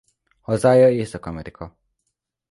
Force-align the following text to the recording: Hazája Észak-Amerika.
Hazája 0.41 0.89
Észak-Amerika. 0.91 1.77